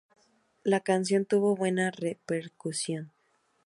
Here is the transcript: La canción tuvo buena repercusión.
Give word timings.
La 0.63 0.79
canción 0.79 1.25
tuvo 1.27 1.55
buena 1.55 1.91
repercusión. 1.91 3.11